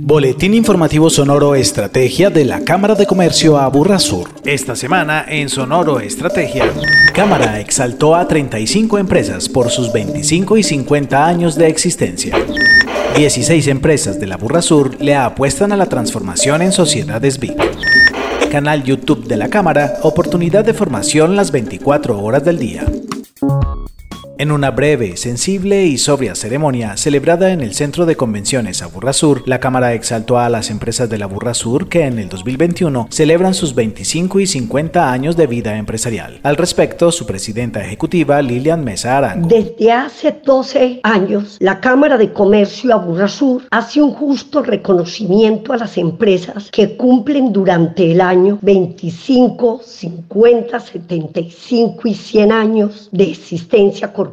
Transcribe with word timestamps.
Boletín 0.00 0.54
informativo 0.54 1.10
Sonoro 1.10 1.54
Estrategia 1.54 2.30
de 2.30 2.44
la 2.44 2.60
Cámara 2.60 2.94
de 2.94 3.06
Comercio 3.06 3.58
Aburra 3.58 3.98
Sur. 3.98 4.30
Esta 4.44 4.76
semana 4.76 5.24
en 5.28 5.48
Sonoro 5.48 6.00
Estrategia, 6.00 6.64
Cámara 7.12 7.60
exaltó 7.60 8.14
a 8.14 8.26
35 8.26 8.98
empresas 8.98 9.48
por 9.48 9.70
sus 9.70 9.92
25 9.92 10.56
y 10.56 10.62
50 10.62 11.26
años 11.26 11.56
de 11.56 11.66
existencia. 11.68 12.36
16 13.16 13.66
empresas 13.66 14.20
de 14.20 14.26
la 14.26 14.36
Burra 14.36 14.62
Sur 14.62 15.00
le 15.00 15.14
apuestan 15.14 15.72
a 15.72 15.76
la 15.76 15.86
transformación 15.86 16.62
en 16.62 16.72
sociedades 16.72 17.38
BIC. 17.38 17.56
Canal 18.50 18.84
YouTube 18.84 19.26
de 19.26 19.36
la 19.36 19.48
Cámara, 19.48 19.98
oportunidad 20.02 20.64
de 20.64 20.74
formación 20.74 21.36
las 21.36 21.50
24 21.50 22.18
horas 22.18 22.44
del 22.44 22.58
día. 22.58 22.86
En 24.40 24.52
una 24.52 24.70
breve, 24.70 25.16
sensible 25.16 25.86
y 25.86 25.98
sobria 25.98 26.36
ceremonia 26.36 26.96
celebrada 26.96 27.50
en 27.50 27.60
el 27.60 27.74
Centro 27.74 28.06
de 28.06 28.14
Convenciones 28.14 28.82
Aburra 28.82 29.12
Sur, 29.12 29.42
la 29.46 29.58
Cámara 29.58 29.94
exaltó 29.94 30.38
a 30.38 30.48
las 30.48 30.70
empresas 30.70 31.10
de 31.10 31.18
la 31.18 31.24
Aburra 31.24 31.54
Sur 31.54 31.88
que 31.88 32.04
en 32.04 32.20
el 32.20 32.28
2021 32.28 33.08
celebran 33.10 33.52
sus 33.52 33.74
25 33.74 34.38
y 34.38 34.46
50 34.46 35.10
años 35.10 35.36
de 35.36 35.48
vida 35.48 35.76
empresarial. 35.76 36.38
Al 36.44 36.54
respecto, 36.54 37.10
su 37.10 37.26
presidenta 37.26 37.84
ejecutiva, 37.84 38.40
Lilian 38.40 38.84
Mesa 38.84 39.18
Arango. 39.18 39.48
Desde 39.48 39.90
hace 39.90 40.40
12 40.44 41.00
años, 41.02 41.56
la 41.58 41.80
Cámara 41.80 42.16
de 42.16 42.32
Comercio 42.32 42.94
Aburra 42.94 43.26
Sur 43.26 43.64
hace 43.72 44.00
un 44.00 44.12
justo 44.12 44.62
reconocimiento 44.62 45.72
a 45.72 45.78
las 45.78 45.98
empresas 45.98 46.70
que 46.70 46.96
cumplen 46.96 47.52
durante 47.52 48.12
el 48.12 48.20
año 48.20 48.60
25, 48.62 49.80
50, 49.84 50.78
75 50.78 52.06
y 52.06 52.14
100 52.14 52.52
años 52.52 53.08
de 53.10 53.24
existencia 53.32 54.12
corporativa 54.12 54.27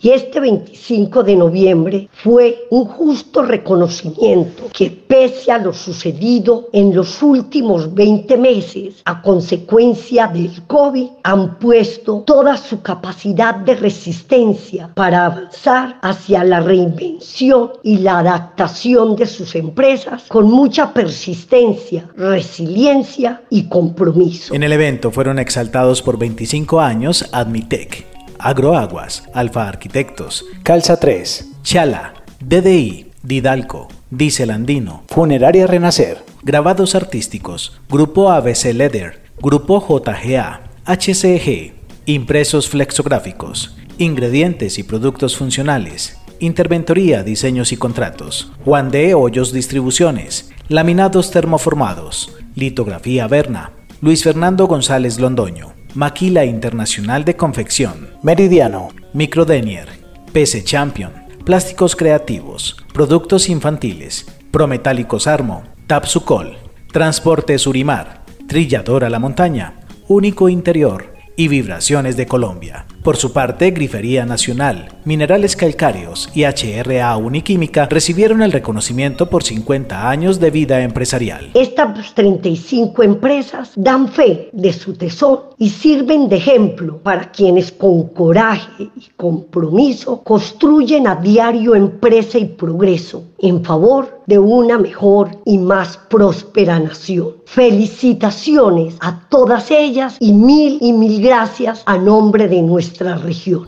Y 0.00 0.10
este 0.10 0.40
25 0.40 1.22
de 1.22 1.36
noviembre 1.36 2.08
fue 2.12 2.66
un 2.70 2.86
justo 2.86 3.42
reconocimiento 3.42 4.64
que 4.72 4.90
pese 4.90 5.52
a 5.52 5.58
lo 5.58 5.72
sucedido 5.72 6.68
en 6.72 6.94
los 6.94 7.22
últimos 7.22 7.94
20 7.94 8.36
meses 8.36 9.02
a 9.04 9.22
consecuencia 9.22 10.26
del 10.26 10.62
COVID, 10.66 11.08
han 11.22 11.58
puesto 11.58 12.22
toda 12.26 12.56
su 12.56 12.82
capacidad 12.82 13.54
de 13.54 13.74
resistencia 13.74 14.90
para 14.94 15.26
avanzar 15.26 15.98
hacia 16.02 16.44
la 16.44 16.60
reinvención 16.60 17.72
y 17.82 17.98
la 17.98 18.18
adaptación 18.18 19.16
de 19.16 19.26
sus 19.26 19.54
empresas 19.54 20.24
con 20.28 20.50
mucha 20.50 20.92
persistencia, 20.92 22.08
resiliencia 22.16 23.42
y 23.50 23.68
compromiso. 23.68 24.54
En 24.54 24.62
el 24.62 24.72
evento 24.72 25.10
fueron 25.10 25.38
exaltados 25.38 26.02
por 26.02 26.18
25 26.18 26.80
años 26.80 27.28
Admitec, 27.32 28.15
Agroaguas, 28.38 29.24
Alfa 29.34 29.68
Arquitectos, 29.68 30.44
Calza 30.62 30.98
3, 30.98 31.48
Chala, 31.62 32.14
DDI, 32.40 33.10
Didalco, 33.22 33.88
Diesel 34.10 34.50
Andino, 34.50 35.02
Funeraria 35.08 35.66
Renacer, 35.66 36.22
Grabados 36.42 36.94
Artísticos, 36.94 37.80
Grupo 37.88 38.30
ABC 38.30 38.72
Leather, 38.72 39.20
Grupo 39.40 39.80
JGA, 39.80 40.60
HCG, 40.84 41.74
Impresos 42.06 42.68
Flexográficos, 42.68 43.76
Ingredientes 43.98 44.78
y 44.78 44.82
Productos 44.82 45.36
Funcionales, 45.36 46.18
Interventoría, 46.38 47.22
Diseños 47.22 47.72
y 47.72 47.76
Contratos, 47.76 48.52
Juan 48.64 48.90
de 48.90 49.14
Hoyos 49.14 49.52
Distribuciones, 49.52 50.52
Laminados 50.68 51.30
Termoformados, 51.30 52.32
Litografía 52.54 53.26
Berna, 53.26 53.72
Luis 54.02 54.22
Fernando 54.22 54.66
González 54.66 55.18
Londoño, 55.18 55.75
Maquila 55.96 56.44
Internacional 56.44 57.24
de 57.24 57.36
Confección, 57.36 58.10
Meridiano, 58.22 58.90
Microdenier, 59.14 59.88
PC 60.30 60.62
Champion, 60.62 61.10
Plásticos 61.46 61.96
Creativos, 61.96 62.76
Productos 62.92 63.48
Infantiles, 63.48 64.26
Prometálicos 64.50 65.26
Armo, 65.26 65.62
Tapsucol, 65.86 66.58
Transporte 66.92 67.56
Surimar, 67.56 68.26
Trilladora 68.46 69.08
La 69.08 69.18
Montaña, 69.18 69.72
Único 70.06 70.50
Interior. 70.50 71.16
Y 71.38 71.48
Vibraciones 71.48 72.16
de 72.16 72.26
Colombia. 72.26 72.86
Por 73.06 73.18
su 73.18 73.32
parte, 73.32 73.70
Grifería 73.70 74.26
Nacional, 74.26 74.88
Minerales 75.04 75.54
Calcáreos 75.54 76.28
y 76.34 76.42
HRA 76.42 77.16
Uniquímica 77.16 77.86
recibieron 77.86 78.42
el 78.42 78.50
reconocimiento 78.50 79.30
por 79.30 79.44
50 79.44 80.10
años 80.10 80.40
de 80.40 80.50
vida 80.50 80.82
empresarial. 80.82 81.52
Estas 81.54 82.12
35 82.16 83.04
empresas 83.04 83.70
dan 83.76 84.08
fe 84.08 84.50
de 84.52 84.72
su 84.72 84.94
tesoro 84.94 85.50
y 85.56 85.70
sirven 85.70 86.28
de 86.28 86.38
ejemplo 86.38 86.98
para 86.98 87.30
quienes 87.30 87.70
con 87.70 88.08
coraje 88.08 88.90
y 88.96 89.08
compromiso 89.16 90.24
construyen 90.24 91.06
a 91.06 91.14
diario 91.14 91.76
empresa 91.76 92.38
y 92.38 92.46
progreso 92.46 93.22
en 93.38 93.62
favor 93.62 94.22
de 94.26 94.40
una 94.40 94.78
mejor 94.78 95.30
y 95.44 95.58
más 95.58 95.96
próspera 95.96 96.80
nación. 96.80 97.34
Felicitaciones 97.44 98.96
a 98.98 99.28
todas 99.28 99.70
ellas 99.70 100.16
y 100.18 100.32
mil 100.32 100.78
y 100.80 100.92
mil 100.92 101.22
gracias 101.22 101.84
a 101.86 101.96
nombre 101.96 102.48
de 102.48 102.60
nuestra 102.62 102.95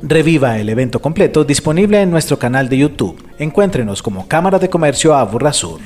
Reviva 0.02 0.58
el 0.58 0.68
evento 0.68 1.00
completo 1.00 1.44
disponible 1.44 2.00
en 2.00 2.10
nuestro 2.10 2.38
canal 2.38 2.68
de 2.68 2.78
YouTube. 2.78 3.22
Encuéntrenos 3.38 4.02
como 4.02 4.26
Cámara 4.26 4.58
de 4.58 4.70
Comercio 4.70 5.14
Aburra 5.14 5.52
Sur. 5.52 5.80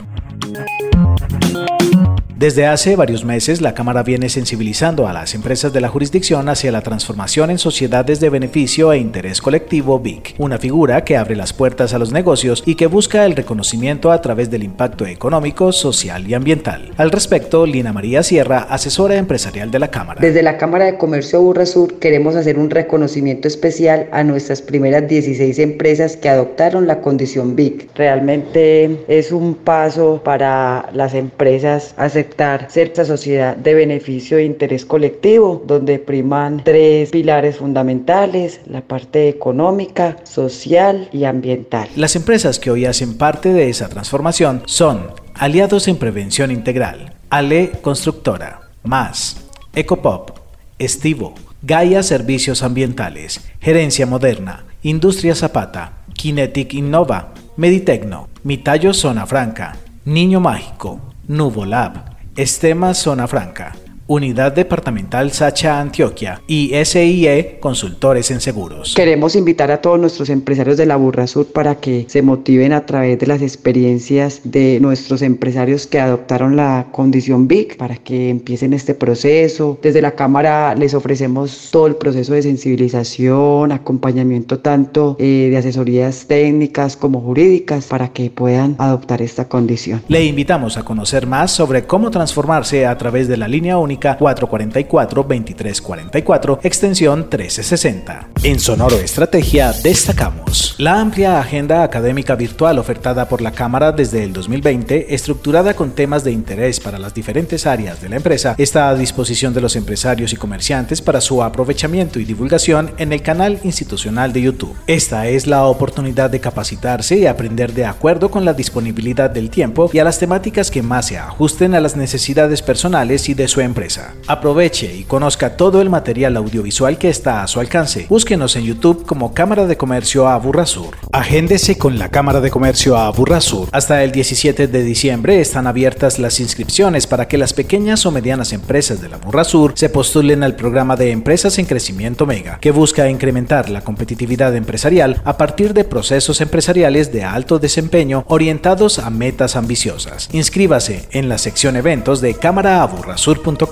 Desde 2.42 2.66
hace 2.66 2.97
varios 2.97 3.25
meses, 3.25 3.60
la 3.60 3.72
Cámara 3.72 4.03
viene 4.03 4.28
sensibilizando 4.28 5.06
a 5.06 5.12
las 5.12 5.32
empresas 5.36 5.72
de 5.72 5.80
la 5.80 5.86
jurisdicción 5.86 6.48
hacia 6.48 6.72
la 6.72 6.80
transformación 6.80 7.50
en 7.50 7.58
sociedades 7.58 8.19
de 8.19 8.30
beneficio 8.30 8.92
e 8.92 8.98
interés 8.98 9.41
colectivo 9.41 10.00
BIC, 10.00 10.34
una 10.38 10.58
figura 10.58 11.04
que 11.04 11.16
abre 11.16 11.36
las 11.36 11.53
puertas 11.53 11.94
a 11.94 12.00
los 12.00 12.10
negocios 12.10 12.64
y 12.66 12.75
que 12.75 12.88
busca 12.88 13.26
el 13.26 13.36
reconocimiento 13.36 14.10
a 14.10 14.20
través 14.20 14.50
del 14.50 14.64
impacto 14.64 15.06
económico, 15.06 15.70
social 15.70 16.28
y 16.28 16.34
ambiental. 16.34 16.91
Al 16.97 17.12
respecto, 17.12 17.64
Lina 17.64 17.92
María 17.92 18.25
Sierra, 18.25 18.66
asesora 18.69 19.14
empresarial 19.19 19.70
de 19.70 19.78
la 19.78 19.92
Cámara. 19.92 20.20
Desde 20.20 20.42
la 20.42 20.59
Cámara 20.59 20.86
de 20.86 20.98
Comercio 20.98 21.41
Burra 21.41 21.64
Sur 21.64 22.00
queremos 22.00 22.34
hacer 22.34 22.59
un 22.59 22.70
reconocimiento 22.70 23.47
especial 23.47 24.09
a 24.10 24.24
nuestras 24.24 24.62
primeras 24.62 25.06
16 25.06 25.60
empresas 25.60 26.16
que 26.16 26.28
adoptaron 26.28 26.88
la 26.88 27.03
condición 27.03 27.54
BIC. 27.54 27.91
Realmente 27.94 28.98
es 29.06 29.30
un 29.30 29.54
paso 29.54 30.20
para 30.24 30.88
las 30.92 31.14
empresas 31.14 31.94
hacer 31.97 32.31
cierta 32.69 33.04
sociedad 33.04 33.56
de 33.56 33.75
beneficio 33.75 34.38
e 34.38 34.44
interés 34.44 34.84
colectivo, 34.84 35.62
donde 35.66 35.98
priman 35.98 36.62
tres 36.65 37.10
pilares 37.10 37.56
fundamentales, 37.56 38.60
la 38.66 38.81
parte 38.81 39.28
económica, 39.28 40.16
social 40.25 41.09
y 41.12 41.25
ambiental. 41.25 41.88
Las 41.97 42.16
empresas 42.16 42.59
que 42.59 42.71
hoy 42.71 42.87
hacen 42.87 43.16
parte 43.16 43.53
de 43.53 43.69
esa 43.69 43.88
transformación 43.88 44.62
son 44.66 45.09
Aliados 45.34 45.88
en 45.88 45.97
Prevención 45.97 46.50
Integral, 46.50 47.15
Ale 47.31 47.71
Constructora, 47.81 48.60
Más, 48.82 49.37
Ecopop, 49.75 50.31
Estivo, 50.78 51.34
Gaia 51.62 52.03
Servicios 52.03 52.62
Ambientales, 52.62 53.41
Gerencia 53.60 54.06
Moderna, 54.06 54.65
Industria 54.82 55.34
Zapata, 55.34 55.98
Kinetic 56.15 56.75
Innova, 56.75 57.34
Meditecno, 57.56 58.28
Mitallo 58.42 58.92
Zona 58.92 59.26
Franca, 59.26 59.76
Niño 60.04 60.41
Mágico, 60.41 61.00
Nuvolab, 61.28 62.12
Estema 62.34 62.94
Zona 62.94 63.26
Franca. 63.28 63.91
Unidad 64.09 64.53
Departamental 64.53 65.31
Sacha 65.31 65.81
Antioquia 65.81 66.43
y 66.49 66.73
SIE 66.85 67.59
Consultores 67.61 68.31
en 68.33 68.41
Seguros. 68.41 68.95
Queremos 68.97 69.37
invitar 69.37 69.71
a 69.71 69.81
todos 69.81 70.01
nuestros 70.01 70.29
empresarios 70.29 70.77
de 70.77 70.87
la 70.87 70.97
Burra 70.97 71.29
Sur 71.29 71.47
para 71.47 71.77
que 71.77 72.07
se 72.09 72.21
motiven 72.21 72.73
a 72.73 72.85
través 72.85 73.19
de 73.21 73.27
las 73.29 73.43
experiencias 73.43 74.41
de 74.45 74.81
nuestros 74.81 75.23
empresarios 75.23 75.87
que 75.87 76.01
adoptaron 76.01 76.57
la 76.57 76.89
condición 76.91 77.47
BIC 77.47 77.77
para 77.77 77.97
que 77.97 78.29
empiecen 78.29 78.73
este 78.73 78.95
proceso. 78.95 79.79
Desde 79.81 80.03
la 80.03 80.13
Cámara 80.13 80.75
les 80.75 80.95
ofrecemos 80.95 81.69
todo 81.71 81.87
el 81.87 81.95
proceso 81.95 82.34
de 82.34 82.43
sensibilización, 82.43 83.71
acompañamiento 83.71 84.59
tanto 84.59 85.17
eh, 85.21 85.49
de 85.49 85.57
asesorías 85.57 86.27
técnicas 86.27 86.97
como 86.97 87.21
jurídicas 87.21 87.87
para 87.87 88.09
que 88.09 88.31
puedan 88.31 88.75
adoptar 88.79 89.23
esta 89.23 89.49
condición. 89.49 90.03
Le 90.09 90.25
invitamos 90.25 90.77
a 90.77 90.84
conocer 90.84 91.28
más 91.28 91.53
sobre 91.53 91.84
cómo 91.84 92.10
transformarse 92.10 92.84
a 92.84 92.98
través 92.98 93.28
de 93.28 93.37
la 93.37 93.47
línea 93.47 93.78
única 93.78 93.91
444-2344, 94.00 96.59
extensión 96.62 97.21
1360. 97.21 98.28
En 98.42 98.59
Sonoro 98.59 98.97
Estrategia 98.97 99.72
destacamos 99.72 100.74
la 100.78 101.00
amplia 101.00 101.39
agenda 101.39 101.83
académica 101.83 102.34
virtual 102.34 102.78
ofertada 102.78 103.28
por 103.28 103.41
la 103.41 103.53
Cámara 103.53 103.92
desde 103.92 104.24
el 104.24 104.33
2020, 104.33 105.15
estructurada 105.15 105.74
con 105.74 105.92
temas 105.92 106.24
de 106.24 106.33
interés 106.33 106.80
para 106.80 106.98
las 106.98 107.15
diferentes 107.15 107.66
áreas 107.66 108.00
de 108.00 108.09
la 108.09 108.16
empresa, 108.16 108.54
está 108.59 108.89
a 108.89 108.94
disposición 108.94 109.54
de 109.54 109.60
los 109.60 109.77
empresarios 109.77 110.33
y 110.33 110.36
comerciantes 110.36 111.00
para 111.00 111.21
su 111.21 111.42
aprovechamiento 111.42 112.18
y 112.18 112.24
divulgación 112.24 112.92
en 112.98 113.12
el 113.12 113.22
canal 113.22 113.60
institucional 113.65 114.33
de 114.33 114.42
YouTube. 114.42 114.77
Esta 114.86 115.28
es 115.28 115.47
la 115.47 115.66
oportunidad 115.66 116.30
de 116.30 116.41
capacitarse 116.41 117.18
y 117.18 117.27
aprender 117.27 117.72
de 117.72 117.86
acuerdo 117.86 118.30
con 118.30 118.45
la 118.45 118.54
disponibilidad 118.54 119.30
del 119.30 119.50
tiempo 119.50 119.91
y 119.92 119.98
a 119.98 120.04
las 120.04 120.18
temáticas 120.18 120.71
que 120.71 120.83
más 120.83 121.06
se 121.06 121.18
ajusten 121.18 121.74
a 121.74 121.80
las 121.80 121.97
necesidades 121.97 122.62
personales 122.62 123.28
y 123.28 123.34
de 123.34 123.48
su 123.48 123.60
empresa 123.60 123.82
Aproveche 124.27 124.95
y 124.95 125.05
conozca 125.05 125.57
todo 125.57 125.81
el 125.83 125.91
material 125.91 126.37
audiovisual 126.37 126.99
que 126.99 127.09
está 127.09 127.43
a 127.43 127.47
su 127.49 127.59
alcance. 127.59 128.07
Búsquenos 128.09 128.55
en 128.57 128.65
YouTube 128.65 129.05
como 129.07 129.34
Cámara 129.34 129.67
de 129.67 129.77
Comercio 129.77 130.29
Aburrasur. 130.29 130.97
Agéndese 131.11 131.77
con 131.77 131.99
la 131.99 132.09
Cámara 132.09 132.41
de 132.41 132.51
Comercio 132.51 132.97
Aburrasur. 132.97 133.69
Hasta 133.73 134.05
el 134.05 134.13
17 134.13 134.69
de 134.69 134.83
diciembre 134.84 135.41
están 135.41 135.67
abiertas 135.67 136.19
las 136.19 136.39
inscripciones 136.41 137.07
para 137.07 137.27
que 137.27 137.39
las 137.39 137.53
pequeñas 137.53 138.07
o 138.07 138.11
medianas 138.11 138.53
empresas 138.53 139.01
de 139.01 139.09
la 139.09 139.17
Burrasur 139.17 139.73
se 139.75 139.89
postulen 139.89 140.43
al 140.43 140.55
programa 140.55 140.97
de 140.97 141.11
Empresas 141.11 141.59
en 141.59 141.67
Crecimiento 141.67 142.27
Mega, 142.27 142.59
que 142.61 142.71
busca 142.71 143.09
incrementar 143.09 143.69
la 143.69 143.83
competitividad 143.83 144.55
empresarial 144.55 145.21
a 145.25 145.37
partir 145.37 145.75
de 145.75 145.84
procesos 145.84 146.41
empresariales 146.41 147.13
de 147.13 147.25
alto 147.25 147.59
desempeño 147.59 148.25
orientados 148.29 148.99
a 148.99 149.11
metas 149.11 149.57
ambiciosas. 149.57 150.29
Inscríbase 150.33 151.09
en 151.11 151.29
la 151.29 151.39
sección 151.39 151.77
eventos 151.77 152.21
de 152.21 152.34
cámaraaburrasur.com. 152.34 153.72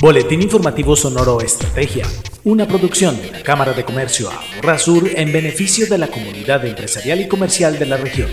Boletín 0.00 0.42
Informativo 0.42 0.96
Sonoro 0.96 1.40
Estrategia, 1.40 2.06
una 2.44 2.66
producción 2.66 3.20
de 3.20 3.30
la 3.30 3.42
Cámara 3.42 3.72
de 3.72 3.84
Comercio 3.84 4.30
Aburrasur 4.30 5.10
en 5.14 5.32
beneficio 5.32 5.86
de 5.86 5.98
la 5.98 6.08
comunidad 6.08 6.64
empresarial 6.64 7.20
y 7.20 7.28
comercial 7.28 7.78
de 7.78 7.86
la 7.86 7.96
región. 7.96 8.30